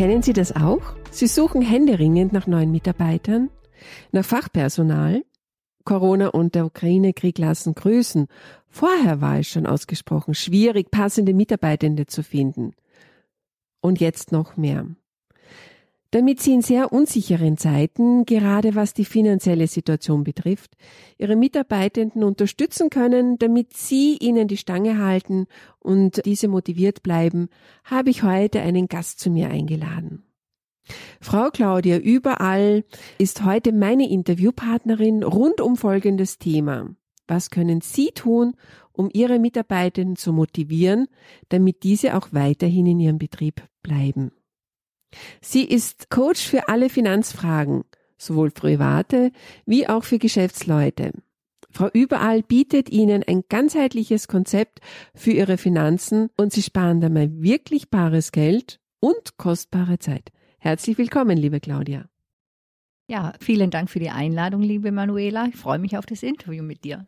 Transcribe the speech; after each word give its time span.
Kennen 0.00 0.22
Sie 0.22 0.32
das 0.32 0.56
auch? 0.56 0.96
Sie 1.10 1.26
suchen 1.26 1.60
händeringend 1.60 2.32
nach 2.32 2.46
neuen 2.46 2.72
Mitarbeitern, 2.72 3.50
nach 4.12 4.24
Fachpersonal. 4.24 5.26
Corona 5.84 6.28
und 6.28 6.54
der 6.54 6.64
Ukraine-Krieg 6.64 7.36
lassen 7.36 7.74
grüßen. 7.74 8.26
Vorher 8.70 9.20
war 9.20 9.40
es 9.40 9.48
schon 9.48 9.66
ausgesprochen 9.66 10.32
schwierig, 10.32 10.90
passende 10.90 11.34
Mitarbeitende 11.34 12.06
zu 12.06 12.22
finden. 12.22 12.72
Und 13.82 14.00
jetzt 14.00 14.32
noch 14.32 14.56
mehr. 14.56 14.86
Damit 16.12 16.40
Sie 16.40 16.52
in 16.52 16.62
sehr 16.62 16.92
unsicheren 16.92 17.56
Zeiten, 17.56 18.24
gerade 18.24 18.74
was 18.74 18.94
die 18.94 19.04
finanzielle 19.04 19.68
Situation 19.68 20.24
betrifft, 20.24 20.76
Ihre 21.18 21.36
Mitarbeitenden 21.36 22.24
unterstützen 22.24 22.90
können, 22.90 23.38
damit 23.38 23.74
Sie 23.74 24.16
ihnen 24.16 24.48
die 24.48 24.56
Stange 24.56 24.98
halten 24.98 25.46
und 25.78 26.24
diese 26.26 26.48
motiviert 26.48 27.04
bleiben, 27.04 27.48
habe 27.84 28.10
ich 28.10 28.24
heute 28.24 28.60
einen 28.60 28.88
Gast 28.88 29.20
zu 29.20 29.30
mir 29.30 29.50
eingeladen. 29.50 30.24
Frau 31.20 31.50
Claudia 31.50 31.98
Überall 31.98 32.82
ist 33.18 33.44
heute 33.44 33.70
meine 33.70 34.10
Interviewpartnerin 34.10 35.22
rund 35.22 35.60
um 35.60 35.76
folgendes 35.76 36.38
Thema. 36.38 36.90
Was 37.28 37.50
können 37.50 37.82
Sie 37.82 38.10
tun, 38.10 38.54
um 38.90 39.10
Ihre 39.12 39.38
Mitarbeitenden 39.38 40.16
zu 40.16 40.32
motivieren, 40.32 41.06
damit 41.50 41.84
diese 41.84 42.16
auch 42.16 42.28
weiterhin 42.32 42.86
in 42.86 42.98
Ihrem 42.98 43.18
Betrieb 43.18 43.62
bleiben? 43.84 44.32
Sie 45.40 45.64
ist 45.64 46.10
Coach 46.10 46.46
für 46.46 46.68
alle 46.68 46.88
Finanzfragen, 46.88 47.84
sowohl 48.16 48.50
private 48.50 49.32
wie 49.66 49.88
auch 49.88 50.04
für 50.04 50.18
Geschäftsleute. 50.18 51.12
Frau 51.72 51.88
Überall 51.92 52.42
bietet 52.42 52.90
Ihnen 52.90 53.22
ein 53.22 53.44
ganzheitliches 53.48 54.28
Konzept 54.28 54.80
für 55.14 55.30
Ihre 55.30 55.56
Finanzen 55.56 56.30
und 56.36 56.52
Sie 56.52 56.62
sparen 56.62 57.00
dabei 57.00 57.30
wirklich 57.32 57.90
bares 57.90 58.32
Geld 58.32 58.80
und 58.98 59.36
kostbare 59.36 59.98
Zeit. 59.98 60.30
Herzlich 60.58 60.98
willkommen, 60.98 61.38
liebe 61.38 61.60
Claudia. 61.60 62.06
Ja, 63.08 63.32
vielen 63.40 63.70
Dank 63.70 63.90
für 63.90 63.98
die 63.98 64.10
Einladung, 64.10 64.62
liebe 64.62 64.92
Manuela. 64.92 65.46
Ich 65.48 65.56
freue 65.56 65.78
mich 65.78 65.96
auf 65.96 66.06
das 66.06 66.22
Interview 66.22 66.62
mit 66.62 66.84
dir. 66.84 67.06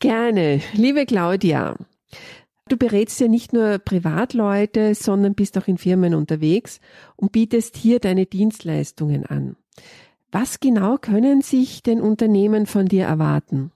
Gerne, 0.00 0.60
liebe 0.72 1.06
Claudia. 1.06 1.76
Du 2.68 2.76
berätst 2.76 3.18
ja 3.20 3.28
nicht 3.28 3.52
nur 3.52 3.78
Privatleute, 3.78 4.94
sondern 4.94 5.34
bist 5.34 5.56
auch 5.56 5.66
in 5.68 5.78
Firmen 5.78 6.14
unterwegs 6.14 6.80
und 7.16 7.32
bietest 7.32 7.76
hier 7.76 7.98
deine 7.98 8.26
Dienstleistungen 8.26 9.24
an. 9.24 9.56
Was 10.30 10.60
genau 10.60 10.98
können 10.98 11.40
sich 11.40 11.82
denn 11.82 12.00
Unternehmen 12.00 12.66
von 12.66 12.86
dir 12.86 13.06
erwarten? 13.06 13.72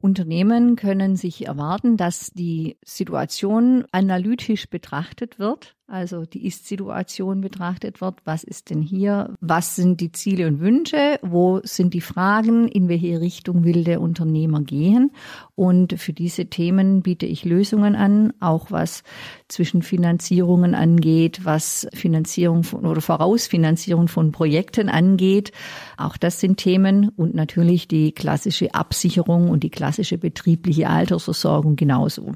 Unternehmen 0.00 0.76
können 0.76 1.16
sich 1.16 1.46
erwarten, 1.46 1.96
dass 1.96 2.32
die 2.32 2.76
Situation 2.84 3.84
analytisch 3.92 4.68
betrachtet 4.68 5.38
wird 5.38 5.77
also 5.88 6.26
die 6.26 6.46
Ist-Situation 6.46 7.40
betrachtet 7.40 8.02
wird. 8.02 8.20
Was 8.24 8.44
ist 8.44 8.68
denn 8.68 8.82
hier? 8.82 9.34
Was 9.40 9.74
sind 9.74 10.00
die 10.02 10.12
Ziele 10.12 10.46
und 10.46 10.60
Wünsche? 10.60 11.18
Wo 11.22 11.60
sind 11.64 11.94
die 11.94 12.02
Fragen? 12.02 12.68
In 12.68 12.88
welche 12.88 13.20
Richtung 13.20 13.64
will 13.64 13.84
der 13.84 14.02
Unternehmer 14.02 14.60
gehen? 14.60 15.12
Und 15.54 15.98
für 15.98 16.12
diese 16.12 16.46
Themen 16.46 17.00
biete 17.02 17.24
ich 17.24 17.46
Lösungen 17.46 17.96
an, 17.96 18.34
auch 18.38 18.70
was 18.70 19.02
Zwischenfinanzierungen 19.48 20.74
angeht, 20.74 21.40
was 21.44 21.88
Finanzierung 21.94 22.64
von, 22.64 22.84
oder 22.84 23.00
Vorausfinanzierung 23.00 24.08
von 24.08 24.30
Projekten 24.30 24.90
angeht. 24.90 25.52
Auch 25.96 26.18
das 26.18 26.38
sind 26.38 26.58
Themen 26.58 27.08
und 27.16 27.34
natürlich 27.34 27.88
die 27.88 28.12
klassische 28.12 28.74
Absicherung 28.74 29.48
und 29.48 29.64
die 29.64 29.70
klassische 29.70 30.18
betriebliche 30.18 30.90
Altersversorgung 30.90 31.76
genauso. 31.76 32.34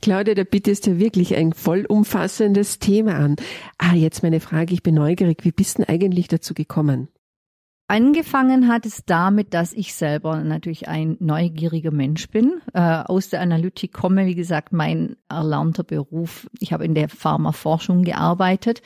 Claudia, 0.00 0.34
da 0.34 0.44
bietest 0.44 0.86
du 0.86 0.98
wirklich 0.98 1.34
ein 1.34 1.52
vollumfassendes 1.52 2.78
Thema 2.78 3.16
an. 3.16 3.36
Ah, 3.78 3.94
jetzt 3.94 4.22
meine 4.22 4.40
Frage, 4.40 4.72
ich 4.72 4.82
bin 4.82 4.94
neugierig. 4.94 5.44
Wie 5.44 5.52
bist 5.52 5.78
du 5.78 5.88
eigentlich 5.88 6.28
dazu 6.28 6.54
gekommen? 6.54 7.08
Angefangen 7.90 8.68
hat 8.68 8.84
es 8.84 9.04
damit, 9.06 9.54
dass 9.54 9.72
ich 9.72 9.94
selber 9.94 10.44
natürlich 10.44 10.88
ein 10.88 11.16
neugieriger 11.20 11.90
Mensch 11.90 12.28
bin, 12.28 12.60
äh, 12.74 12.80
aus 12.80 13.30
der 13.30 13.40
Analytik 13.40 13.94
komme, 13.94 14.26
wie 14.26 14.34
gesagt, 14.34 14.74
mein 14.74 15.16
erlernter 15.30 15.84
Beruf. 15.84 16.48
Ich 16.60 16.74
habe 16.74 16.84
in 16.84 16.94
der 16.94 17.08
Pharmaforschung 17.08 18.02
gearbeitet 18.02 18.82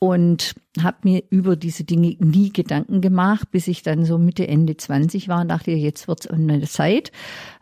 und 0.00 0.54
habe 0.82 0.96
mir 1.02 1.22
über 1.28 1.56
diese 1.56 1.84
Dinge 1.84 2.16
nie 2.18 2.50
Gedanken 2.50 3.02
gemacht, 3.02 3.50
bis 3.50 3.68
ich 3.68 3.82
dann 3.82 4.06
so 4.06 4.16
Mitte, 4.16 4.48
Ende 4.48 4.76
20 4.76 5.28
war 5.28 5.42
und 5.42 5.48
dachte, 5.48 5.72
jetzt 5.72 6.08
wird's 6.08 6.26
eine 6.26 6.62
Zeit, 6.62 7.12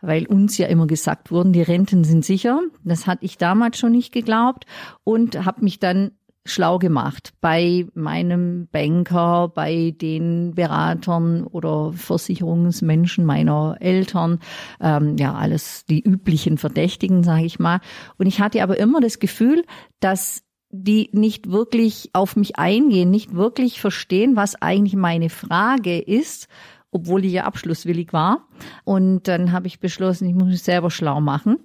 weil 0.01 0.25
uns 0.25 0.57
ja 0.57 0.67
immer 0.67 0.87
gesagt 0.87 1.31
wurden, 1.31 1.51
die 1.51 1.61
Renten 1.61 2.05
sind 2.05 2.23
sicher. 2.23 2.61
Das 2.85 3.07
hatte 3.07 3.25
ich 3.25 3.37
damals 3.37 3.77
schon 3.77 3.91
nicht 3.91 4.13
geglaubt 4.13 4.65
und 5.03 5.45
habe 5.45 5.65
mich 5.65 5.79
dann 5.79 6.11
schlau 6.45 6.79
gemacht 6.79 7.33
bei 7.41 7.85
meinem 7.93 8.69
Banker, 8.71 9.49
bei 9.53 9.93
den 9.95 10.55
Beratern 10.55 11.43
oder 11.43 11.91
Versicherungsmenschen 11.91 13.25
meiner 13.25 13.75
Eltern, 13.81 14.39
ähm, 14.79 15.17
ja 15.17 15.35
alles 15.35 15.83
die 15.89 16.01
üblichen 16.01 16.57
Verdächtigen, 16.57 17.23
sage 17.23 17.43
ich 17.43 17.59
mal. 17.59 17.81
Und 18.17 18.27
ich 18.27 18.39
hatte 18.39 18.63
aber 18.63 18.79
immer 18.79 19.01
das 19.01 19.19
Gefühl, 19.19 19.65
dass 19.99 20.43
die 20.71 21.09
nicht 21.13 21.51
wirklich 21.51 22.09
auf 22.13 22.35
mich 22.35 22.57
eingehen, 22.57 23.09
nicht 23.09 23.33
wirklich 23.33 23.81
verstehen, 23.81 24.35
was 24.35 24.61
eigentlich 24.61 24.95
meine 24.95 25.29
Frage 25.29 25.99
ist, 25.99 26.47
obwohl 26.91 27.25
ich 27.25 27.33
ja 27.33 27.43
abschlusswillig 27.43 28.13
war. 28.13 28.47
Und 28.83 29.27
dann 29.27 29.51
habe 29.51 29.67
ich 29.67 29.79
beschlossen, 29.79 30.29
ich 30.29 30.35
muss 30.35 30.47
mich 30.47 30.63
selber 30.63 30.91
schlau 30.91 31.21
machen 31.21 31.57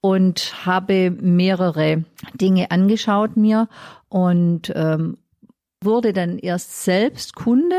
und 0.00 0.66
habe 0.66 1.10
mehrere 1.10 2.04
Dinge 2.34 2.70
angeschaut 2.70 3.36
mir 3.36 3.68
und 4.08 4.72
ähm, 4.74 5.16
wurde 5.82 6.12
dann 6.12 6.38
erst 6.38 6.84
selbst 6.84 7.34
Kunde 7.34 7.76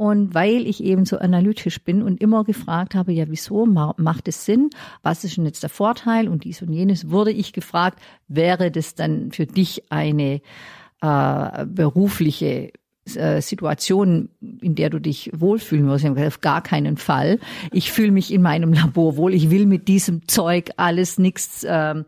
und 0.00 0.32
weil 0.32 0.66
ich 0.66 0.82
eben 0.82 1.04
so 1.04 1.18
analytisch 1.18 1.84
bin 1.84 2.02
und 2.02 2.22
immer 2.22 2.42
gefragt 2.42 2.94
habe, 2.94 3.12
ja, 3.12 3.26
wieso 3.28 3.66
macht 3.66 4.28
es 4.28 4.46
Sinn? 4.46 4.70
Was 5.02 5.24
ist 5.24 5.36
denn 5.36 5.44
jetzt 5.44 5.62
der 5.62 5.68
Vorteil? 5.68 6.26
Und 6.26 6.44
dies 6.44 6.62
und 6.62 6.72
jenes 6.72 7.10
wurde 7.10 7.32
ich 7.32 7.52
gefragt, 7.52 8.00
wäre 8.26 8.70
das 8.70 8.94
dann 8.94 9.30
für 9.30 9.44
dich 9.44 9.92
eine 9.92 10.40
äh, 11.02 11.66
berufliche 11.66 12.72
äh, 13.14 13.42
Situation, 13.42 14.30
in 14.40 14.74
der 14.74 14.88
du 14.88 15.00
dich 15.00 15.32
wohlfühlen 15.34 15.86
wirst. 15.86 16.06
Auf 16.06 16.40
gar 16.40 16.62
keinen 16.62 16.96
Fall. 16.96 17.38
Ich 17.70 17.92
fühle 17.92 18.10
mich 18.10 18.32
in 18.32 18.40
meinem 18.40 18.72
Labor 18.72 19.18
wohl. 19.18 19.34
Ich 19.34 19.50
will 19.50 19.66
mit 19.66 19.86
diesem 19.86 20.26
Zeug 20.26 20.70
alles 20.78 21.18
nichts 21.18 21.62
äh, 21.62 22.04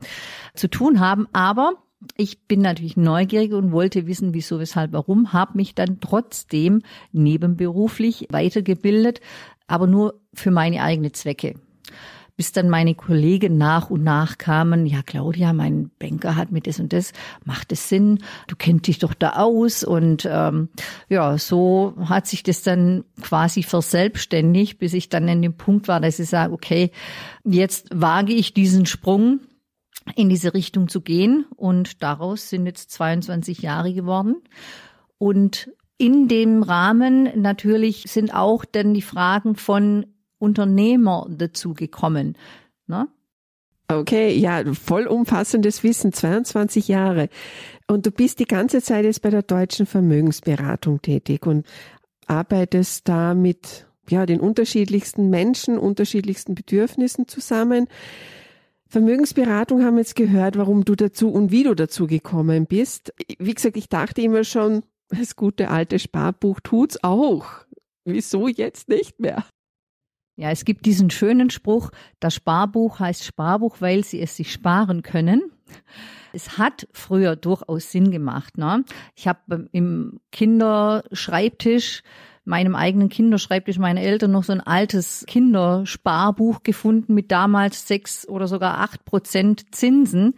zu 0.54 0.68
tun 0.68 0.98
haben. 0.98 1.26
Aber 1.34 1.74
ich 2.16 2.46
bin 2.46 2.60
natürlich 2.60 2.96
neugierig 2.96 3.52
und 3.52 3.72
wollte 3.72 4.06
wissen, 4.06 4.34
wieso, 4.34 4.58
weshalb, 4.58 4.92
warum, 4.92 5.32
habe 5.32 5.56
mich 5.56 5.74
dann 5.74 6.00
trotzdem 6.00 6.82
nebenberuflich 7.12 8.28
weitergebildet, 8.30 9.20
aber 9.66 9.86
nur 9.86 10.20
für 10.34 10.50
meine 10.50 10.82
eigenen 10.82 11.14
Zwecke. 11.14 11.54
Bis 12.34 12.50
dann 12.50 12.70
meine 12.70 12.94
Kollegen 12.94 13.58
nach 13.58 13.90
und 13.90 14.02
nach 14.02 14.38
kamen, 14.38 14.86
ja 14.86 15.02
Claudia, 15.02 15.52
mein 15.52 15.90
Banker 15.98 16.34
hat 16.34 16.50
mir 16.50 16.62
das 16.62 16.80
und 16.80 16.92
das, 16.92 17.12
macht 17.44 17.72
es 17.72 17.90
Sinn, 17.90 18.20
du 18.48 18.56
kennst 18.56 18.86
dich 18.86 18.98
doch 18.98 19.12
da 19.12 19.34
aus. 19.34 19.84
Und 19.84 20.26
ähm, 20.28 20.70
ja, 21.10 21.36
so 21.36 21.94
hat 22.06 22.26
sich 22.26 22.42
das 22.42 22.62
dann 22.62 23.04
quasi 23.20 23.62
verselbstständigt, 23.62 24.78
bis 24.78 24.94
ich 24.94 25.10
dann 25.10 25.28
an 25.28 25.42
dem 25.42 25.54
Punkt 25.54 25.88
war, 25.88 26.00
dass 26.00 26.18
ich 26.18 26.28
sage, 26.28 26.54
okay, 26.54 26.90
jetzt 27.44 27.88
wage 27.92 28.32
ich 28.32 28.54
diesen 28.54 28.86
Sprung 28.86 29.40
in 30.16 30.28
diese 30.28 30.54
Richtung 30.54 30.88
zu 30.88 31.00
gehen. 31.00 31.46
Und 31.56 32.02
daraus 32.02 32.48
sind 32.48 32.66
jetzt 32.66 32.90
22 32.90 33.62
Jahre 33.62 33.92
geworden. 33.92 34.36
Und 35.18 35.70
in 35.98 36.28
dem 36.28 36.62
Rahmen 36.62 37.40
natürlich 37.40 38.04
sind 38.08 38.34
auch 38.34 38.64
dann 38.64 38.94
die 38.94 39.02
Fragen 39.02 39.54
von 39.54 40.06
Unternehmer 40.38 41.26
dazu 41.30 41.74
gekommen. 41.74 42.36
Ne? 42.86 43.06
Okay, 43.88 44.36
ja, 44.36 44.62
vollumfassendes 44.72 45.82
Wissen, 45.82 46.12
22 46.12 46.88
Jahre. 46.88 47.28
Und 47.86 48.06
du 48.06 48.10
bist 48.10 48.40
die 48.40 48.46
ganze 48.46 48.82
Zeit 48.82 49.04
jetzt 49.04 49.22
bei 49.22 49.30
der 49.30 49.42
deutschen 49.42 49.86
Vermögensberatung 49.86 51.02
tätig 51.02 51.46
und 51.46 51.66
arbeitest 52.26 53.08
da 53.08 53.34
mit 53.34 53.86
ja, 54.08 54.26
den 54.26 54.40
unterschiedlichsten 54.40 55.30
Menschen, 55.30 55.78
unterschiedlichsten 55.78 56.54
Bedürfnissen 56.54 57.28
zusammen. 57.28 57.86
Vermögensberatung 58.92 59.82
haben 59.82 59.94
wir 59.94 60.02
jetzt 60.02 60.16
gehört, 60.16 60.58
warum 60.58 60.84
du 60.84 60.94
dazu 60.94 61.30
und 61.30 61.50
wie 61.50 61.62
du 61.62 61.74
dazu 61.74 62.06
gekommen 62.06 62.66
bist. 62.66 63.14
Wie 63.38 63.54
gesagt, 63.54 63.78
ich 63.78 63.88
dachte 63.88 64.20
immer 64.20 64.44
schon, 64.44 64.82
Das 65.08 65.34
gute 65.34 65.70
alte 65.70 65.98
Sparbuch 65.98 66.60
tut's 66.60 67.02
auch. 67.02 67.46
Wieso 68.04 68.48
jetzt 68.48 68.90
nicht 68.90 69.18
mehr? 69.18 69.46
Ja, 70.36 70.50
es 70.50 70.66
gibt 70.66 70.84
diesen 70.84 71.08
schönen 71.08 71.48
Spruch, 71.48 71.90
das 72.20 72.34
Sparbuch 72.34 72.98
heißt 72.98 73.24
Sparbuch, 73.24 73.76
weil 73.80 74.04
sie 74.04 74.20
es 74.20 74.36
sich 74.36 74.52
sparen 74.52 75.02
können. 75.02 75.52
Es 76.34 76.58
hat 76.58 76.86
früher 76.92 77.34
durchaus 77.34 77.90
Sinn 77.90 78.10
gemacht. 78.10 78.58
Ne? 78.58 78.84
Ich 79.14 79.26
habe 79.26 79.68
im 79.72 80.20
Kinderschreibtisch 80.32 82.02
meinem 82.44 82.74
eigenen 82.74 83.08
Kinderschreibtisch 83.08 83.78
meiner 83.78 84.00
Eltern 84.00 84.32
noch 84.32 84.44
so 84.44 84.52
ein 84.52 84.60
altes 84.60 85.24
Kindersparbuch 85.26 86.62
gefunden 86.62 87.14
mit 87.14 87.30
damals 87.30 87.86
sechs 87.86 88.28
oder 88.28 88.48
sogar 88.48 88.78
acht 88.78 89.04
Prozent 89.04 89.74
Zinsen. 89.74 90.34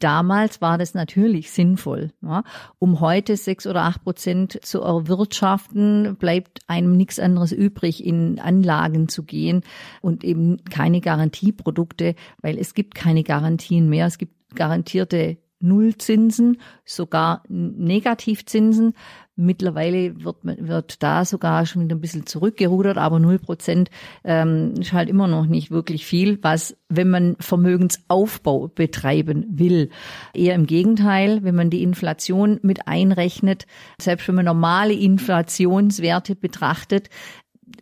Damals 0.00 0.60
war 0.60 0.76
das 0.78 0.94
natürlich 0.94 1.52
sinnvoll. 1.52 2.10
Ja. 2.20 2.42
Um 2.78 3.00
heute 3.00 3.36
sechs 3.36 3.66
oder 3.66 3.82
acht 3.82 4.02
Prozent 4.02 4.58
zu 4.62 4.80
erwirtschaften, 4.80 6.16
bleibt 6.16 6.60
einem 6.66 6.96
nichts 6.96 7.20
anderes 7.20 7.52
übrig, 7.52 8.04
in 8.04 8.40
Anlagen 8.40 9.08
zu 9.08 9.22
gehen 9.22 9.62
und 10.02 10.24
eben 10.24 10.64
keine 10.64 11.00
Garantieprodukte, 11.00 12.16
weil 12.42 12.58
es 12.58 12.74
gibt 12.74 12.96
keine 12.96 13.22
Garantien 13.22 13.88
mehr. 13.88 14.06
Es 14.06 14.18
gibt 14.18 14.56
garantierte 14.56 15.38
Nullzinsen, 15.60 16.58
sogar 16.84 17.42
Negativzinsen. 17.48 18.94
Mittlerweile 19.36 20.22
wird, 20.22 20.36
wird 20.42 21.02
da 21.02 21.24
sogar 21.24 21.66
schon 21.66 21.82
wieder 21.82 21.96
ein 21.96 22.00
bisschen 22.00 22.24
zurückgerudert, 22.24 22.98
aber 22.98 23.18
null 23.18 23.40
Prozent 23.40 23.90
ähm, 24.22 24.74
ist 24.78 24.92
halt 24.92 25.08
immer 25.08 25.26
noch 25.26 25.46
nicht 25.46 25.72
wirklich 25.72 26.06
viel, 26.06 26.38
was, 26.42 26.76
wenn 26.88 27.10
man 27.10 27.34
Vermögensaufbau 27.40 28.68
betreiben 28.68 29.46
will. 29.50 29.90
Eher 30.34 30.54
im 30.54 30.66
Gegenteil, 30.66 31.42
wenn 31.42 31.56
man 31.56 31.68
die 31.68 31.82
Inflation 31.82 32.60
mit 32.62 32.86
einrechnet, 32.86 33.66
selbst 34.00 34.28
wenn 34.28 34.36
man 34.36 34.44
normale 34.44 34.94
Inflationswerte 34.94 36.36
betrachtet, 36.36 37.08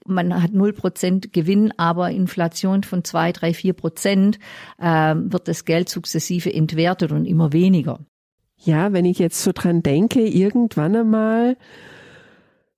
man 0.06 0.43
hat 0.43 0.52
null 0.52 0.72
Prozent 0.72 1.32
Gewinn, 1.32 1.72
aber 1.76 2.10
Inflation 2.10 2.82
von 2.82 3.04
zwei, 3.04 3.32
drei, 3.32 3.52
vier 3.52 3.75
Prozent, 3.75 4.38
äh, 4.78 5.14
wird 5.16 5.49
das 5.49 5.64
Geld 5.64 5.88
sukzessive 5.88 6.52
entwertet 6.52 7.12
und 7.12 7.26
immer 7.26 7.52
weniger. 7.52 8.00
Ja, 8.64 8.93
wenn 8.93 9.05
ich 9.05 9.19
jetzt 9.19 9.43
so 9.43 9.50
dran 9.53 9.82
denke, 9.82 10.20
irgendwann 10.20 10.94
einmal 10.94 11.56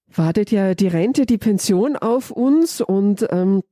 wartet 0.08 0.50
ja 0.50 0.75
die 0.75 0.86
Rente, 0.86 1.26
die 1.26 1.38
Pension 1.38 1.96
auf 1.96 2.31
uns 2.31 2.81
und 2.81 3.26
ähm, 3.31 3.62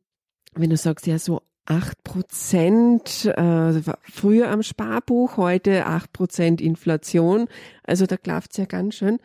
wenn 0.55 0.71
du 0.71 0.77
sagst, 0.77 1.07
ja 1.07 1.19
so 1.19 1.41
acht 1.65 2.03
Prozent 2.05 3.25
äh, 3.25 3.81
früher 4.03 4.51
am 4.51 4.63
Sparbuch, 4.63 5.37
heute 5.37 5.87
acht 5.87 6.13
Prozent 6.13 6.61
Inflation, 6.61 7.47
also 7.85 8.05
da 8.05 8.17
klafft's 8.17 8.59
ja 8.59 8.67
ganz 8.67 8.97
schön. 8.97 9.19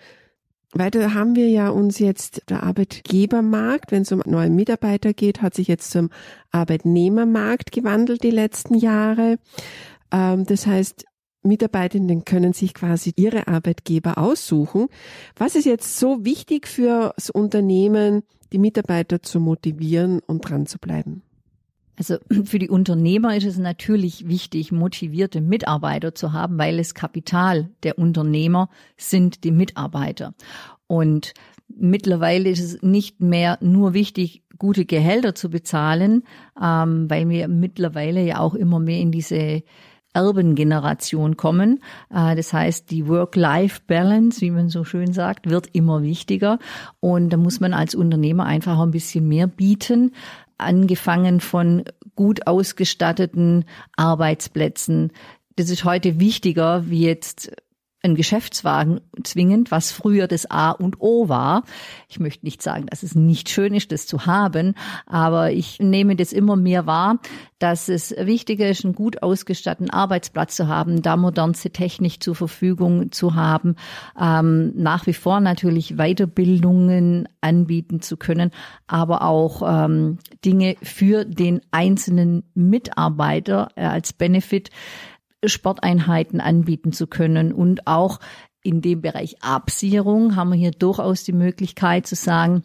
Weiter 0.74 1.14
haben 1.14 1.36
wir 1.36 1.50
ja 1.50 1.70
uns 1.70 2.00
jetzt 2.00 2.44
der 2.50 2.64
Arbeitgebermarkt, 2.64 3.92
wenn 3.92 4.04
es 4.04 4.12
um 4.12 4.22
neue 4.26 4.50
Mitarbeiter 4.50 5.14
geht, 5.14 5.42
hat 5.42 5.56
sich 5.56 5.68
jetzt 5.68 5.92
zum 5.92 6.10
Arbeitnehmermarkt 6.52 7.72
gewandelt 7.72 8.24
die 8.24 8.32
letzten 8.32 8.76
Jahre. 8.76 9.40
Ähm, 10.12 10.46
das 10.46 10.68
heißt, 10.68 11.06
Mitarbeitenden 11.48 12.26
können 12.26 12.54
sich 12.54 12.74
quasi 12.74 13.14
ihre 13.16 13.48
Arbeitgeber 13.48 14.18
aussuchen. 14.18 14.88
Was 15.36 15.56
ist 15.56 15.66
jetzt 15.66 15.98
so 15.98 16.24
wichtig 16.24 16.68
für 16.68 17.14
das 17.16 17.30
Unternehmen, 17.30 18.24
die 18.52 18.60
Mitarbeiter 18.60 19.22
zu 19.22 19.40
motivieren 19.40 20.20
und 20.26 20.42
dran 20.42 20.66
zu 20.66 20.78
bleiben? 20.78 21.24
Also 21.98 22.18
für 22.46 22.60
die 22.60 22.70
Unternehmer 22.70 23.36
ist 23.36 23.46
es 23.46 23.58
natürlich 23.58 24.28
wichtig, 24.28 24.72
motivierte 24.72 25.42
Mitarbeiter 25.42 26.16
zu 26.16 26.34
haben, 26.34 26.58
weil 26.58 26.78
das 26.78 26.94
Kapital 26.94 27.70
der 27.84 27.98
Unternehmer 27.98 28.70
sind 28.96 29.44
die 29.44 29.52
Mitarbeiter. 29.52 30.34
Und 30.88 31.34
mittlerweile 31.68 32.50
ist 32.50 32.62
es 32.62 32.82
nicht 32.82 33.20
mehr 33.20 33.58
nur 33.62 33.94
wichtig, 33.94 34.44
gute 34.58 34.86
Gehälter 34.86 35.36
zu 35.36 35.50
bezahlen, 35.50 36.24
ähm, 36.62 37.10
weil 37.10 37.30
wir 37.30 37.48
mittlerweile 37.48 38.24
ja 38.24 38.40
auch 38.40 38.56
immer 38.56 38.80
mehr 38.80 39.00
in 39.00 39.12
diese 39.12 39.64
Erbengeneration 40.14 41.38
kommen. 41.38 41.80
Äh, 42.10 42.36
das 42.36 42.54
heißt, 42.54 42.92
die 42.92 43.08
Work-Life-Balance, 43.08 44.42
wie 44.42 44.52
man 44.52 44.70
so 44.70 44.84
schön 44.84 45.14
sagt, 45.14 45.50
wird 45.50 45.68
immer 45.74 46.02
wichtiger. 46.02 46.60
Und 47.00 47.30
da 47.30 47.38
muss 47.38 47.60
man 47.60 47.74
als 47.74 47.96
Unternehmer 47.96 48.46
einfach 48.46 48.80
ein 48.80 48.92
bisschen 48.92 49.28
mehr 49.28 49.48
bieten 49.48 50.12
angefangen 50.58 51.40
von 51.40 51.84
gut 52.16 52.48
ausgestatteten 52.48 53.66
Arbeitsplätzen. 53.96 55.12
Das 55.56 55.70
ist 55.70 55.84
heute 55.84 56.20
wichtiger 56.20 56.90
wie 56.90 57.02
jetzt 57.02 57.52
ein 58.08 58.16
Geschäftswagen 58.16 59.02
zwingend, 59.24 59.72
was 59.72 59.92
früher 59.92 60.28
das 60.28 60.50
A 60.50 60.72
und 60.72 61.00
O 61.00 61.30
war. 61.30 61.64
Ich 62.08 62.20
möchte 62.20 62.46
nicht 62.46 62.62
sagen, 62.62 62.86
dass 62.88 63.04
es 63.04 63.16
nicht 63.16 63.50
schön 63.50 63.74
ist, 63.74 63.92
das 63.92 64.08
zu 64.08 64.26
haben, 64.26 64.74
aber 65.06 65.52
ich 65.52 65.80
nehme 65.80 66.16
das 66.16 66.34
immer 66.34 66.56
mehr 66.56 66.88
wahr, 66.88 67.20
dass 67.60 67.90
es 67.90 68.16
wichtiger 68.18 68.70
ist, 68.70 68.86
einen 68.86 68.94
gut 68.94 69.24
ausgestatteten 69.24 69.90
Arbeitsplatz 69.90 70.56
zu 70.56 70.68
haben, 70.68 71.02
da 71.02 71.18
modernste 71.18 71.72
Technik 71.72 72.22
zur 72.22 72.36
Verfügung 72.36 73.12
zu 73.12 73.36
haben, 73.36 73.76
ähm, 74.20 74.74
nach 74.76 75.08
wie 75.08 75.14
vor 75.14 75.40
natürlich 75.40 75.96
Weiterbildungen 75.98 77.28
anbieten 77.42 78.02
zu 78.02 78.18
können, 78.18 78.52
aber 78.86 79.24
auch 79.24 79.62
ähm, 79.66 80.20
Dinge 80.46 80.76
für 80.84 81.26
den 81.26 81.62
einzelnen 81.72 82.44
Mitarbeiter 82.54 83.70
äh, 83.76 83.86
als 83.86 84.14
Benefit 84.14 84.70
Sporteinheiten 85.46 86.42
anbieten 86.42 86.92
zu 86.92 87.08
können. 87.08 87.52
Und 87.54 87.88
auch 87.88 88.20
in 88.64 88.82
dem 88.82 89.02
Bereich 89.02 89.42
Absicherung 89.42 90.36
haben 90.36 90.52
wir 90.52 90.58
hier 90.58 90.72
durchaus 90.72 91.24
die 91.24 91.34
Möglichkeit 91.34 92.08
zu 92.08 92.16
sagen, 92.16 92.64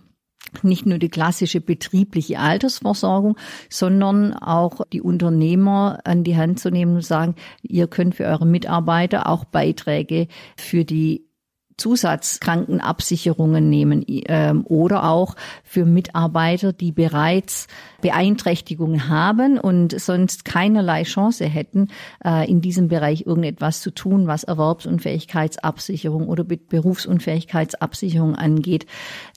nicht 0.62 0.86
nur 0.86 0.98
die 0.98 1.08
klassische 1.08 1.60
betriebliche 1.60 2.38
Altersversorgung, 2.38 3.38
sondern 3.70 4.34
auch 4.34 4.84
die 4.92 5.00
Unternehmer 5.00 6.00
an 6.04 6.24
die 6.24 6.36
Hand 6.36 6.58
zu 6.60 6.70
nehmen 6.70 6.96
und 6.96 7.04
sagen, 7.04 7.36
ihr 7.62 7.86
könnt 7.86 8.16
für 8.16 8.24
eure 8.24 8.46
Mitarbeiter 8.46 9.28
auch 9.28 9.44
Beiträge 9.44 10.28
für 10.56 10.84
die 10.84 11.28
Zusatzkrankenabsicherungen 11.76 13.68
nehmen 13.68 14.04
ähm, 14.06 14.64
oder 14.66 15.04
auch 15.04 15.36
für 15.64 15.84
Mitarbeiter, 15.84 16.72
die 16.72 16.92
bereits 16.92 17.66
Beeinträchtigungen 18.00 19.08
haben 19.08 19.58
und 19.58 19.98
sonst 19.98 20.44
keinerlei 20.44 21.04
Chance 21.04 21.46
hätten, 21.46 21.88
äh, 22.24 22.50
in 22.50 22.60
diesem 22.60 22.88
Bereich 22.88 23.26
irgendetwas 23.26 23.80
zu 23.80 23.90
tun, 23.90 24.26
was 24.26 24.44
Erwerbsunfähigkeitsabsicherung 24.44 26.28
oder 26.28 26.44
Berufsunfähigkeitsabsicherung 26.44 28.34
angeht. 28.36 28.86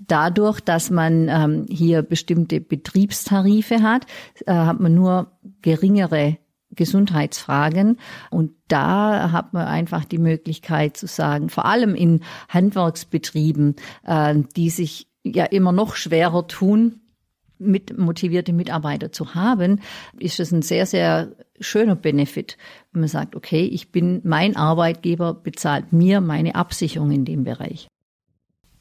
Dadurch, 0.08 0.60
dass 0.60 0.89
man 0.89 1.27
ähm, 1.30 1.65
hier 1.70 2.01
bestimmte 2.01 2.60
Betriebstarife 2.60 3.82
hat, 3.82 4.06
äh, 4.46 4.54
hat 4.54 4.80
man 4.80 4.94
nur 4.96 5.32
geringere 5.62 6.38
Gesundheitsfragen. 6.75 7.98
Und 8.29 8.51
da 8.67 9.32
hat 9.32 9.53
man 9.53 9.67
einfach 9.67 10.05
die 10.05 10.17
Möglichkeit 10.17 10.98
zu 10.98 11.08
sagen, 11.08 11.50
vor 11.50 11.65
allem 11.65 11.96
in 11.96 12.22
Handwerksbetrieben, 12.50 13.75
äh, 14.05 14.36
die 14.55 14.70
sich 14.70 15.08
ja 15.24 15.46
immer 15.46 15.72
noch 15.72 15.96
schwerer 15.96 16.48
tun, 16.48 17.01
mit 17.58 17.98
motivierte 17.98 18.53
Mitarbeiter 18.53 19.12
zu 19.12 19.34
haben, 19.34 19.79
ist 20.20 20.39
es 20.39 20.51
ein 20.51 20.62
sehr, 20.62 20.86
sehr 20.86 21.32
schöner 21.60 21.96
Benefit, 21.96 22.58
wenn 22.91 23.01
man 23.01 23.10
sagt, 23.10 23.36
okay, 23.36 23.65
ich 23.65 23.91
bin, 23.91 24.22
mein 24.24 24.55
Arbeitgeber 24.55 25.34
bezahlt 25.34 25.94
mir 25.94 26.22
meine 26.22 26.55
Absicherung 26.55 27.12
in 27.12 27.25
dem 27.25 27.44
Bereich. 27.44 27.88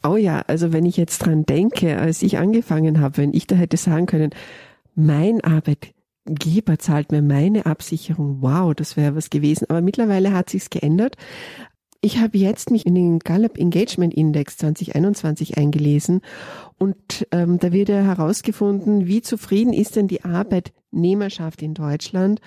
Oh 0.07 0.17
ja, 0.17 0.43
also 0.47 0.73
wenn 0.73 0.85
ich 0.85 0.97
jetzt 0.97 1.21
dran 1.21 1.47
denke, 1.47 1.99
als 1.99 2.23
ich 2.23 2.37
angefangen 2.37 3.01
habe, 3.01 3.19
wenn 3.19 3.33
ich 3.33 3.47
da 3.47 3.55
hätte 3.57 3.77
sagen 3.77 4.07
können, 4.07 4.31
mein 4.95 5.43
Arbeitgeber 5.43 5.94
Geber 6.27 6.79
zahlt 6.79 7.13
mir 7.13 7.23
meine 7.23 7.67
Absicherung. 7.67 8.39
Wow, 8.41 8.75
das 8.75 8.97
wäre 8.97 9.15
was 9.15 9.31
gewesen. 9.31 9.67
Aber 9.69 9.83
mittlerweile 9.83 10.33
hat 10.33 10.51
sich's 10.51 10.71
geändert. 10.71 11.17
Ich 12.01 12.19
habe 12.19 12.37
jetzt 12.37 12.71
mich 12.71 12.85
in 12.85 12.95
den 12.95 13.19
Gallup 13.19 13.57
Engagement 13.57 14.13
Index 14.13 14.59
2021 14.59 15.57
eingelesen 15.57 16.21
und 16.79 17.27
ähm, 17.31 17.59
da 17.59 17.73
wird 17.73 17.89
ja 17.89 18.03
herausgefunden, 18.03 19.07
wie 19.07 19.23
zufrieden 19.23 19.73
ist 19.73 19.97
denn 19.97 20.07
die 20.07 20.23
Arbeitnehmerschaft 20.23 21.63
in 21.63 21.73
Deutschland. 21.73 22.43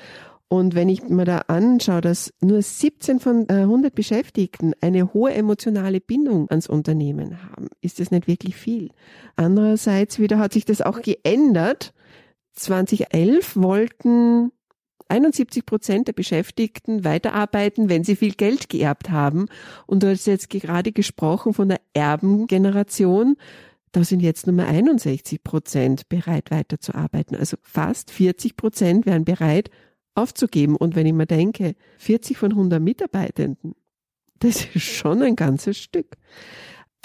Und 0.48 0.76
wenn 0.76 0.90
ich 0.90 1.04
mir 1.10 1.26
da 1.26 1.40
anschaue, 1.48 2.02
dass 2.02 2.34
nur 2.40 2.62
17 2.62 3.20
von 3.20 3.50
äh, 3.50 3.54
100 3.54 3.96
Beschäftigten 3.96 4.74
eine 4.80 5.12
hohe 5.14 5.34
emotionale 5.34 6.02
Bindung 6.02 6.48
ans 6.50 6.68
Unternehmen 6.68 7.42
haben, 7.50 7.70
ist 7.82 8.00
das 8.00 8.12
nicht 8.12 8.28
wirklich 8.28 8.56
viel. 8.56 8.92
Andererseits 9.36 10.20
wieder 10.20 10.38
hat 10.38 10.54
sich 10.54 10.66
das 10.66 10.84
auch 10.84 11.02
geändert 11.02 11.94
2011 12.58 13.56
wollten 13.56 14.52
71 15.10 15.66
Prozent 15.66 16.08
der 16.08 16.14
Beschäftigten 16.14 17.04
weiterarbeiten, 17.04 17.90
wenn 17.90 18.04
sie 18.04 18.16
viel 18.16 18.34
Geld 18.34 18.70
geerbt 18.70 19.10
haben. 19.10 19.48
Und 19.86 20.04
du 20.04 20.10
hast 20.10 20.28
jetzt 20.28 20.50
gerade 20.50 20.92
gesprochen 20.92 21.54
von 21.54 21.70
der 21.70 21.80
Erbengeneration. 21.94 23.38
Da 23.92 24.04
sind 24.04 24.22
jetzt 24.22 24.48
nur 24.48 24.56
mal 24.56 24.68
61 24.68 25.44
Prozent 25.44 26.10
bereit 26.10 26.52
weiterzuarbeiten. 26.52 27.38
Also 27.38 27.58
fast 27.62 28.12
40 28.12 28.58
Prozent 28.58 29.06
wären 29.06 29.24
bereit 29.24 29.70
aufzugeben. 30.14 30.76
Und 30.76 30.96
wenn 30.96 31.08
ich 31.08 31.14
mir 31.14 31.28
denke, 31.28 31.76
40 31.98 32.38
von 32.38 32.52
100 32.52 32.82
Mitarbeitenden, 32.82 33.76
das 34.40 34.66
ist 34.76 34.84
schon 34.84 35.22
ein 35.24 35.36
ganzes 35.36 35.78
Stück. 35.78 36.18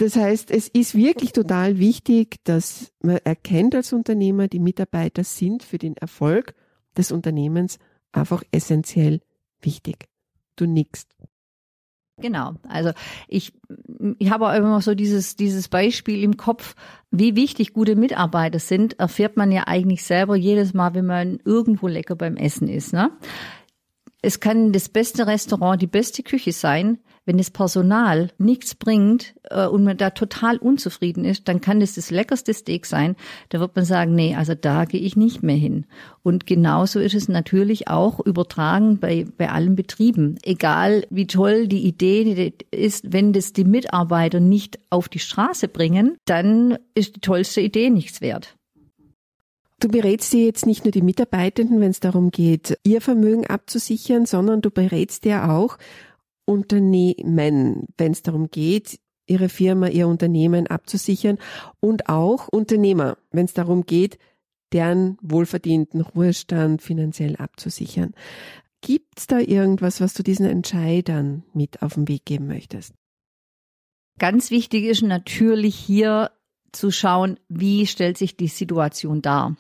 Das 0.03 0.17
heißt, 0.17 0.51
es 0.51 0.67
ist 0.67 0.97
wirklich 0.97 1.31
total 1.31 1.79
wichtig, 1.79 2.39
dass 2.43 2.93
man 3.05 3.19
erkennt 3.19 3.73
als 3.77 3.93
Unternehmer, 3.93 4.49
die 4.49 4.59
Mitarbeiter 4.59 5.23
sind 5.23 5.63
für 5.63 5.79
den 5.79 5.97
Erfolg 5.97 6.57
des 6.97 7.13
Unternehmens 7.13 7.79
einfach 8.11 8.43
essentiell 8.51 9.21
wichtig. 9.61 10.09
Du 10.57 10.67
nickst. 10.67 11.15
Genau. 12.17 12.55
Also 12.67 12.91
ich, 13.29 13.53
ich 14.19 14.29
habe 14.33 14.49
auch 14.49 14.55
immer 14.55 14.81
so 14.81 14.97
dieses, 14.97 15.37
dieses 15.37 15.69
Beispiel 15.69 16.25
im 16.25 16.37
Kopf, 16.37 16.75
wie 17.13 17.37
wichtig 17.37 17.73
gute 17.73 17.95
Mitarbeiter 17.95 18.59
sind, 18.59 18.99
erfährt 18.99 19.37
man 19.37 19.53
ja 19.53 19.69
eigentlich 19.69 20.03
selber 20.03 20.35
jedes 20.35 20.75
Mal, 20.75 20.95
wenn 20.95 21.07
man 21.07 21.39
irgendwo 21.45 21.87
lecker 21.87 22.17
beim 22.17 22.37
Essen 22.37 22.67
ist. 22.67 22.93
Ne? 22.93 23.13
Es 24.21 24.41
kann 24.41 24.73
das 24.73 24.89
beste 24.89 25.29
Restaurant, 25.29 25.81
die 25.81 25.87
beste 25.87 26.25
Küche 26.25 26.51
sein. 26.51 26.99
Wenn 27.25 27.39
das 27.39 27.51
Personal 27.51 28.31
nichts 28.39 28.75
bringt 28.75 29.35
äh, 29.45 29.67
und 29.67 29.85
man 29.85 29.97
da 29.97 30.11
total 30.11 30.57
unzufrieden 30.57 31.25
ist, 31.25 31.47
dann 31.47 31.61
kann 31.61 31.79
das 31.79 31.95
das 31.95 32.11
leckerste 32.11 32.53
Steak 32.53 32.85
sein. 32.85 33.15
Da 33.51 33.61
wird 33.61 33.77
man 33.77 33.85
sagen, 33.85 34.15
nee, 34.15 34.35
also 34.35 34.55
da 34.55 34.87
gehe 34.87 35.01
ich 35.01 35.17
nicht 35.17 35.43
mehr 35.43 35.57
hin. 35.57 35.87
Und 36.25 36.47
genauso 36.47 36.99
ist 36.99 37.15
es 37.15 37.29
natürlich 37.29 37.87
auch 37.87 38.19
übertragen 38.19 38.99
bei, 38.99 39.25
bei 39.39 39.51
allen 39.51 39.77
Betrieben. 39.77 40.37
Egal 40.43 41.07
wie 41.11 41.29
toll 41.29 41.69
die 41.69 41.87
Idee 41.87 42.53
ist, 42.73 43.13
wenn 43.13 43.33
das 43.33 43.53
die 43.53 43.65
Mitarbeiter 43.65 44.41
nicht 44.41 44.81
auf 44.91 45.09
die 45.09 45.21
Straße 45.21 45.69
bringen, 45.69 46.17
dann 46.25 46.77
ist 46.95 47.17
die 47.17 47.21
tollste 47.21 47.61
Idee 47.61 47.91
nichts 47.91 48.21
wert. 48.21 48.57
Du 49.83 49.89
berätst 49.89 50.33
dir 50.33 50.45
jetzt 50.45 50.65
nicht 50.65 50.85
nur 50.85 50.93
die 50.93 51.03
Mitarbeitenden, 51.03 51.81
wenn 51.81 51.91
es 51.91 51.99
darum 51.99 52.31
geht, 52.31 52.79
ihr 52.85 53.01
Vermögen 53.01 53.49
abzusichern, 53.49 54.27
sondern 54.27 54.61
du 54.61 54.71
berätst 54.71 55.25
dir 55.25 55.51
auch 55.51 55.77
Unternehmen, 56.45 57.87
wenn 57.97 58.13
es 58.13 58.23
darum 58.23 58.51
geht, 58.51 58.99
ihre 59.27 59.49
Firma, 59.49 59.89
ihr 59.89 60.09
Unternehmen 60.09 60.67
abzusichern 60.67 61.39
und 61.81 62.09
auch 62.09 62.49
Unternehmer, 62.49 63.19
wenn 63.31 63.45
es 63.45 63.55
darum 63.55 63.87
geht, 63.87 64.19
deren 64.73 65.19
wohlverdienten 65.23 66.01
Ruhestand 66.01 66.83
finanziell 66.83 67.37
abzusichern. 67.37 68.15
Gibt 68.81 69.19
es 69.19 69.27
da 69.27 69.39
irgendwas, 69.39 70.01
was 70.01 70.15
du 70.15 70.23
diesen 70.23 70.47
Entscheidern 70.47 71.45
mit 71.53 71.83
auf 71.83 71.95
den 71.95 72.09
Weg 72.09 72.25
geben 72.25 72.49
möchtest? 72.49 72.95
Ganz 74.19 74.51
wichtig 74.51 74.85
ist 74.85 75.03
natürlich 75.03 75.77
hier 75.77 76.31
zu 76.73 76.91
schauen, 76.91 77.39
wie 77.49 77.87
stellt 77.87 78.19
sich 78.19 78.37
die 78.37 78.49
Situation 78.49 79.23
dar. 79.23 79.57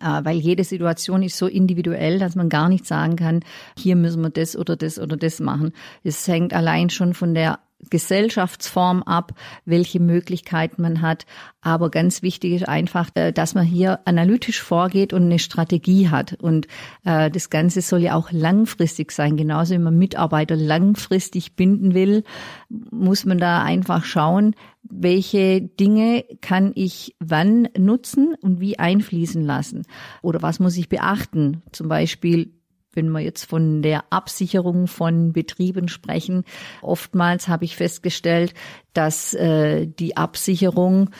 Äh, 0.00 0.24
weil 0.24 0.36
jede 0.36 0.64
Situation 0.64 1.22
ist 1.22 1.36
so 1.36 1.46
individuell, 1.46 2.18
dass 2.18 2.36
man 2.36 2.48
gar 2.48 2.68
nicht 2.68 2.86
sagen 2.86 3.16
kann, 3.16 3.40
hier 3.76 3.96
müssen 3.96 4.22
wir 4.22 4.30
das 4.30 4.56
oder 4.56 4.76
das 4.76 4.98
oder 4.98 5.16
das 5.16 5.40
machen. 5.40 5.72
Es 6.04 6.26
hängt 6.28 6.52
allein 6.52 6.90
schon 6.90 7.14
von 7.14 7.34
der 7.34 7.60
Gesellschaftsform 7.88 9.02
ab, 9.02 9.32
welche 9.64 10.00
Möglichkeiten 10.00 10.82
man 10.82 11.00
hat. 11.00 11.26
Aber 11.62 11.90
ganz 11.90 12.22
wichtig 12.22 12.52
ist 12.52 12.68
einfach, 12.68 13.10
äh, 13.14 13.32
dass 13.32 13.54
man 13.54 13.64
hier 13.64 14.00
analytisch 14.04 14.60
vorgeht 14.60 15.12
und 15.12 15.24
eine 15.24 15.38
Strategie 15.38 16.08
hat. 16.08 16.34
Und 16.34 16.66
äh, 17.04 17.30
das 17.30 17.50
Ganze 17.50 17.80
soll 17.80 18.00
ja 18.00 18.14
auch 18.14 18.32
langfristig 18.32 19.12
sein. 19.12 19.36
Genauso 19.36 19.74
wie 19.74 19.78
man 19.78 19.98
Mitarbeiter 19.98 20.56
langfristig 20.56 21.56
binden 21.56 21.94
will, 21.94 22.24
muss 22.68 23.24
man 23.24 23.38
da 23.38 23.62
einfach 23.62 24.04
schauen, 24.04 24.54
welche 24.82 25.60
Dinge 25.60 26.24
kann 26.40 26.72
ich 26.74 27.14
wann 27.20 27.68
nutzen 27.76 28.34
und 28.40 28.60
wie 28.60 28.78
einfließen 28.78 29.42
lassen. 29.42 29.82
Oder 30.22 30.42
was 30.42 30.60
muss 30.60 30.76
ich 30.76 30.88
beachten? 30.88 31.62
Zum 31.72 31.88
Beispiel 31.88 32.52
wenn 32.92 33.10
wir 33.10 33.20
jetzt 33.20 33.44
von 33.44 33.82
der 33.82 34.04
Absicherung 34.10 34.86
von 34.86 35.32
Betrieben 35.32 35.88
sprechen, 35.88 36.44
oftmals 36.82 37.48
habe 37.48 37.64
ich 37.64 37.76
festgestellt, 37.76 38.54
dass 38.92 39.34
äh, 39.34 39.86
die 39.86 40.16
Absicherung 40.16 41.10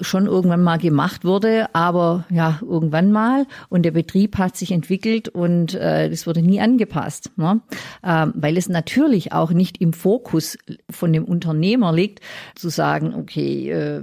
schon 0.00 0.26
irgendwann 0.26 0.62
mal 0.62 0.78
gemacht 0.78 1.24
wurde, 1.24 1.74
aber 1.74 2.24
ja, 2.30 2.58
irgendwann 2.62 3.10
mal. 3.10 3.46
Und 3.68 3.82
der 3.82 3.90
Betrieb 3.90 4.38
hat 4.38 4.56
sich 4.56 4.72
entwickelt 4.72 5.28
und 5.28 5.74
äh, 5.74 6.08
das 6.08 6.26
wurde 6.26 6.42
nie 6.42 6.60
angepasst, 6.60 7.30
ne? 7.36 7.60
ähm, 8.04 8.32
weil 8.36 8.56
es 8.56 8.68
natürlich 8.68 9.32
auch 9.32 9.50
nicht 9.50 9.80
im 9.80 9.92
Fokus 9.92 10.58
von 10.90 11.12
dem 11.12 11.24
Unternehmer 11.24 11.92
liegt, 11.92 12.20
zu 12.54 12.68
sagen, 12.68 13.14
okay, 13.14 13.70
äh, 13.70 14.02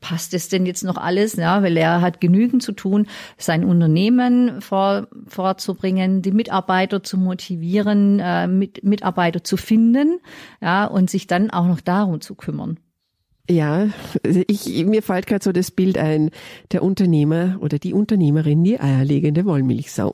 passt 0.00 0.34
es 0.34 0.48
denn 0.48 0.66
jetzt 0.66 0.84
noch 0.84 0.96
alles? 0.96 1.36
Ja, 1.36 1.62
weil 1.62 1.76
er 1.76 2.00
hat 2.00 2.20
genügend 2.20 2.62
zu 2.62 2.72
tun, 2.72 3.06
sein 3.38 3.64
Unternehmen 3.64 4.60
vor, 4.60 5.08
vorzubringen, 5.26 6.22
die 6.22 6.32
Mitarbeiter 6.32 7.02
zu 7.02 7.16
motivieren, 7.16 8.20
äh, 8.20 8.46
mit, 8.46 8.84
Mitarbeiter 8.84 9.42
zu 9.42 9.56
finden, 9.56 10.20
ja, 10.60 10.84
und 10.84 11.10
sich 11.10 11.26
dann 11.26 11.50
auch 11.50 11.66
noch 11.66 11.80
darum 11.80 12.20
zu 12.20 12.34
kümmern. 12.34 12.78
Ja, 13.50 13.88
ich, 14.22 14.86
mir 14.86 15.02
fällt 15.02 15.26
gerade 15.26 15.42
so 15.42 15.50
das 15.50 15.72
Bild 15.72 15.98
ein, 15.98 16.30
der 16.70 16.84
Unternehmer 16.84 17.58
oder 17.60 17.80
die 17.80 17.92
Unternehmerin, 17.92 18.62
die 18.62 18.78
eierlegende 18.78 19.44
Wollmilchsau. 19.44 20.12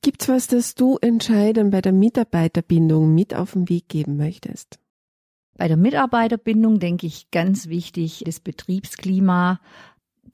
Gibt's 0.00 0.26
was, 0.26 0.46
das 0.46 0.74
du 0.74 0.96
entscheiden 1.02 1.70
bei 1.70 1.82
der 1.82 1.92
Mitarbeiterbindung 1.92 3.14
mit 3.14 3.34
auf 3.34 3.52
den 3.52 3.68
Weg 3.68 3.88
geben 3.88 4.16
möchtest? 4.16 4.78
Bei 5.58 5.68
der 5.68 5.76
Mitarbeiterbindung 5.76 6.78
denke 6.78 7.06
ich 7.06 7.30
ganz 7.30 7.68
wichtig, 7.68 8.22
das 8.24 8.40
Betriebsklima, 8.40 9.60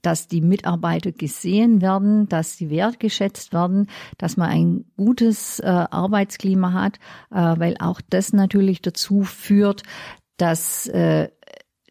dass 0.01 0.27
die 0.27 0.41
Mitarbeiter 0.41 1.11
gesehen 1.11 1.81
werden, 1.81 2.29
dass 2.29 2.57
sie 2.57 2.69
wertgeschätzt 2.69 3.53
werden, 3.53 3.87
dass 4.17 4.37
man 4.37 4.49
ein 4.49 4.85
gutes 4.95 5.59
äh, 5.59 5.65
Arbeitsklima 5.67 6.73
hat, 6.73 6.99
äh, 7.31 7.59
weil 7.59 7.75
auch 7.79 8.01
das 8.09 8.33
natürlich 8.33 8.81
dazu 8.81 9.23
führt, 9.23 9.83
dass 10.39 10.87
äh, 10.87 11.29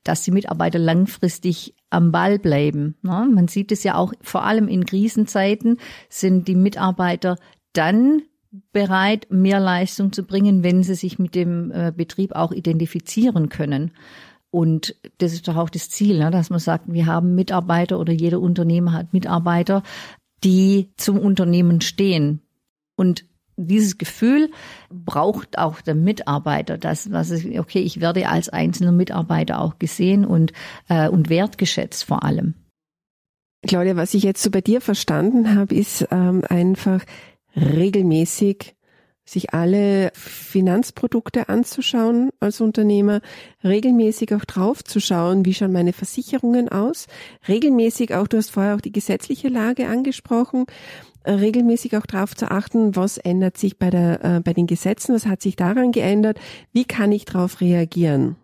dass 0.08 0.22
die 0.22 0.30
Mitarbeiter 0.30 0.78
langfristig 0.78 1.74
am 1.90 2.12
Ball 2.12 2.38
bleiben. 2.38 2.96
Ne? 3.02 3.28
Man 3.32 3.46
sieht 3.48 3.70
es 3.72 3.84
ja 3.84 3.94
auch 3.94 4.12
vor 4.22 4.44
allem 4.44 4.66
in 4.66 4.86
Krisenzeiten 4.86 5.78
sind 6.08 6.48
die 6.48 6.54
Mitarbeiter 6.54 7.36
dann 7.74 8.22
bereit, 8.72 9.26
mehr 9.30 9.60
Leistung 9.60 10.12
zu 10.12 10.22
bringen, 10.22 10.62
wenn 10.62 10.82
sie 10.82 10.94
sich 10.94 11.18
mit 11.18 11.34
dem 11.34 11.70
äh, 11.70 11.92
Betrieb 11.94 12.32
auch 12.32 12.52
identifizieren 12.52 13.50
können. 13.50 13.92
Und 14.50 14.96
das 15.18 15.34
ist 15.34 15.46
doch 15.46 15.56
auch 15.56 15.68
das 15.68 15.90
Ziel, 15.90 16.18
ne? 16.18 16.30
dass 16.30 16.48
man 16.48 16.58
sagt, 16.58 16.90
wir 16.90 17.04
haben 17.04 17.34
Mitarbeiter 17.34 17.98
oder 17.98 18.12
jeder 18.12 18.40
Unternehmer 18.40 18.92
hat 18.94 19.12
Mitarbeiter, 19.12 19.82
die 20.42 20.90
zum 20.96 21.18
Unternehmen 21.18 21.82
stehen. 21.82 22.40
Und 22.96 23.26
dieses 23.58 23.98
Gefühl 23.98 24.50
braucht 24.90 25.58
auch 25.58 25.80
der 25.80 25.94
Mitarbeiter, 25.94 26.78
dass 26.78 27.10
was 27.12 27.30
ist, 27.30 27.46
okay, 27.58 27.80
ich 27.80 28.00
werde 28.00 28.28
als 28.28 28.48
einzelner 28.48 28.92
Mitarbeiter 28.92 29.60
auch 29.60 29.78
gesehen 29.78 30.24
und 30.24 30.52
äh, 30.88 31.08
und 31.08 31.28
wertgeschätzt 31.28 32.04
vor 32.04 32.22
allem. 32.22 32.54
Claudia, 33.66 33.96
was 33.96 34.14
ich 34.14 34.22
jetzt 34.22 34.42
so 34.42 34.50
bei 34.50 34.60
dir 34.60 34.80
verstanden 34.80 35.54
habe, 35.56 35.74
ist 35.74 36.06
ähm, 36.10 36.44
einfach 36.48 37.02
regelmäßig 37.56 38.76
sich 39.28 39.52
alle 39.52 40.10
Finanzprodukte 40.14 41.48
anzuschauen 41.48 42.30
als 42.40 42.60
Unternehmer, 42.60 43.20
regelmäßig 43.62 44.34
auch 44.34 44.44
drauf 44.44 44.82
zu 44.82 45.00
schauen, 45.00 45.44
wie 45.44 45.52
schauen 45.52 45.72
meine 45.72 45.92
Versicherungen 45.92 46.68
aus, 46.68 47.06
regelmäßig 47.46 48.14
auch, 48.14 48.26
du 48.26 48.38
hast 48.38 48.50
vorher 48.50 48.74
auch 48.74 48.80
die 48.80 48.92
gesetzliche 48.92 49.48
Lage 49.48 49.88
angesprochen, 49.88 50.64
regelmäßig 51.34 51.96
auch 51.96 52.06
darauf 52.06 52.34
zu 52.34 52.50
achten, 52.50 52.96
was 52.96 53.18
ändert 53.18 53.56
sich 53.56 53.78
bei, 53.78 53.90
der, 53.90 54.24
äh, 54.24 54.40
bei 54.40 54.52
den 54.52 54.66
Gesetzen, 54.66 55.14
was 55.14 55.26
hat 55.26 55.42
sich 55.42 55.56
daran 55.56 55.92
geändert, 55.92 56.38
wie 56.72 56.84
kann 56.84 57.12
ich 57.12 57.24
darauf 57.24 57.60
reagieren. 57.60 58.36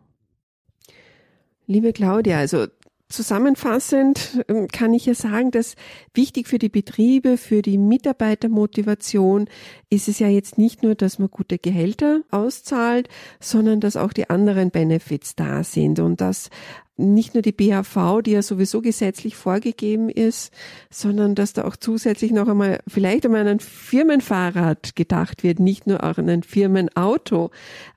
Liebe 1.67 1.93
Claudia, 1.93 2.38
also 2.38 2.67
Zusammenfassend 3.14 4.45
ähm, 4.49 4.67
kann 4.69 4.95
ich 4.95 5.07
ja 5.07 5.14
sagen, 5.14 5.50
dass 5.50 5.76
wichtig 6.14 6.49
für 6.49 6.59
die 6.59 6.71
Betriebe, 6.71 7.37
für 7.37 7.61
die 7.61 7.76
Mitarbeitermotivation 7.76 9.47
ist 9.91 10.09
es 10.09 10.19
ja 10.19 10.29
jetzt 10.29 10.57
nicht 10.57 10.83
nur, 10.83 10.95
dass 10.95 11.19
man 11.19 11.31
gute 11.31 11.59
Gehälter 11.59 12.23
auszahlt, 12.31 13.09
sondern 13.41 13.79
dass 13.79 13.97
auch 13.97 14.12
die 14.12 14.31
anderen 14.31 14.71
Benefits 14.71 15.37
da 15.37 15.62
sind 15.62 16.00
und 16.00 16.21
dass 16.21 16.49
nicht 16.96 17.34
nur 17.34 17.42
die 17.42 17.52
BAV, 17.52 18.22
die 18.22 18.32
ja 18.32 18.42
sowieso 18.42 18.80
gesetzlich 18.80 19.34
vorgegeben 19.34 20.08
ist, 20.08 20.52
sondern 20.90 21.34
dass 21.34 21.52
da 21.52 21.64
auch 21.64 21.76
zusätzlich 21.76 22.30
noch 22.30 22.46
einmal 22.46 22.80
vielleicht 22.86 23.26
um 23.26 23.34
einen 23.34 23.58
Firmenfahrrad 23.58 24.94
gedacht 24.94 25.42
wird, 25.42 25.58
nicht 25.58 25.86
nur 25.86 26.04
auch 26.04 26.18
an 26.18 26.28
ein 26.28 26.44
Firmenauto, 26.44 27.50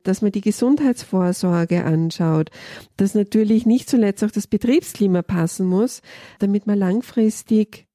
dass 0.04 0.22
man 0.22 0.32
die 0.32 0.42
Gesundheitsvorsorge 0.42 1.84
anschaut, 1.84 2.50
dass 2.96 3.14
natürlich 3.14 3.66
nicht 3.68 3.88
zuletzt 3.90 4.24
auch 4.24 4.32
das 4.32 4.48
Betriebsklima 4.48 5.22
passen 5.22 5.68
muss, 5.68 6.02
damit 6.40 6.66
man 6.66 6.80
langfristig 6.80 7.88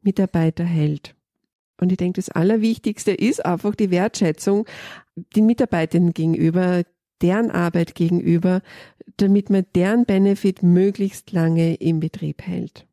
Mitarbeiter 0.00 0.64
hält. 0.64 1.14
Und 1.78 1.90
ich 1.90 1.98
denke, 1.98 2.20
das 2.20 2.28
Allerwichtigste 2.28 3.12
ist 3.12 3.44
einfach 3.44 3.74
die 3.74 3.90
Wertschätzung 3.90 4.66
den 5.36 5.46
Mitarbeitenden 5.46 6.14
gegenüber, 6.14 6.84
deren 7.22 7.50
Arbeit 7.50 7.94
gegenüber, 7.94 8.62
damit 9.16 9.50
man 9.50 9.64
deren 9.74 10.04
Benefit 10.04 10.62
möglichst 10.62 11.32
lange 11.32 11.74
im 11.74 12.00
Betrieb 12.00 12.42
hält. 12.42 12.86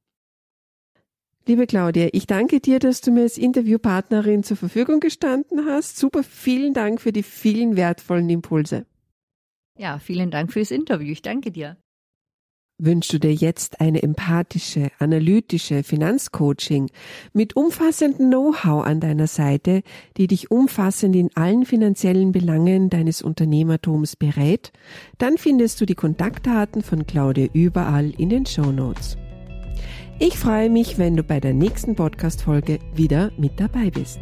Liebe 1.46 1.66
Claudia, 1.66 2.10
ich 2.12 2.28
danke 2.28 2.60
dir, 2.60 2.78
dass 2.78 3.02
du 3.02 3.12
mir 3.12 3.22
als 3.22 3.38
Interviewpartnerin 3.38 4.44
zur 4.44 4.56
Verfügung 4.56 5.00
gestanden 5.00 5.66
hast. 5.66 5.98
Super, 5.98 6.24
vielen 6.24 6.74
Dank 6.74 7.02
für 7.02 7.12
die 7.12 7.24
vielen 7.24 7.76
wertvollen 7.76 8.30
Impulse. 8.30 8.86
Ja, 9.76 9.98
vielen 9.98 10.30
Dank 10.30 10.54
fürs 10.54 10.72
Interview. 10.72 11.12
Ich 11.12 11.22
danke 11.22 11.52
dir. 11.52 11.78
Wünschst 12.82 13.12
du 13.12 13.20
dir 13.20 13.34
jetzt 13.34 13.82
eine 13.82 14.02
empathische, 14.02 14.90
analytische 15.00 15.84
Finanzcoaching 15.84 16.90
mit 17.34 17.58
umfassendem 17.58 18.30
Know-how 18.30 18.86
an 18.86 19.02
deiner 19.02 19.28
Seite, 19.28 19.84
die 20.16 20.28
dich 20.28 20.50
umfassend 20.50 21.14
in 21.14 21.30
allen 21.36 21.66
finanziellen 21.66 22.32
Belangen 22.32 22.90
deines 22.90 23.22
Unternehmertums 23.22 24.16
berät? 24.16 24.72
Dann 25.18 25.38
findest 25.38 25.82
du 25.82 25.86
die 25.86 25.96
Kontaktdaten 25.96 26.82
von 26.82 27.06
Claudia 27.06 27.50
überall 27.52 28.12
in 28.12 28.30
den 28.30 28.46
Show 28.46 28.72
Notes. 28.72 29.18
Ich 30.18 30.38
freue 30.38 30.70
mich, 30.70 30.98
wenn 30.98 31.18
du 31.18 31.24
bei 31.24 31.42
der 31.42 31.54
nächsten 31.54 31.96
Podcast-Folge 31.96 32.80
wieder 32.94 33.32
mit 33.38 33.60
dabei 33.60 33.90
bist. 33.90 34.20